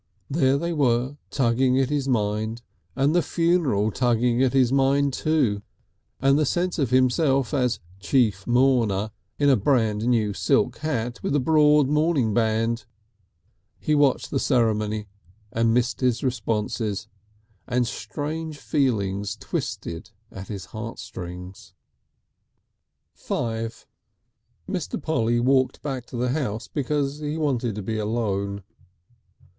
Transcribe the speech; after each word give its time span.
There 0.31 0.57
they 0.57 0.73
were 0.73 1.17
tugging 1.29 1.77
at 1.79 1.91
his 1.91 2.07
mind, 2.07 2.63
and 2.95 3.13
the 3.13 3.21
funeral 3.21 3.91
tugging 3.91 4.41
at 4.41 4.51
his 4.51 4.71
mind, 4.73 5.13
too, 5.13 5.61
and 6.19 6.39
the 6.39 6.43
sense 6.47 6.79
of 6.79 6.89
himself 6.89 7.53
as 7.53 7.79
Chief 7.99 8.47
Mourner 8.47 9.11
in 9.37 9.47
a 9.47 9.55
brand 9.55 10.07
new 10.07 10.33
silk 10.33 10.77
hat 10.79 11.21
with 11.21 11.35
a 11.35 11.39
broad 11.39 11.87
mourning 11.87 12.33
band. 12.33 12.85
He 13.79 13.93
watched 13.93 14.31
the 14.31 14.39
ceremony 14.39 15.05
and 15.51 15.71
missed 15.71 16.01
his 16.01 16.23
responses, 16.23 17.07
and 17.67 17.85
strange 17.85 18.57
feelings 18.57 19.35
twisted 19.35 20.09
at 20.31 20.47
his 20.47 20.65
heartstrings. 20.65 21.75
V 23.13 23.35
Mr. 24.67 24.99
Polly 24.99 25.39
walked 25.39 25.83
back 25.83 26.07
to 26.07 26.17
the 26.17 26.29
house 26.29 26.67
because 26.67 27.19
he 27.19 27.37
wanted 27.37 27.75
to 27.75 27.83
be 27.83 27.99
alone. 27.99 28.63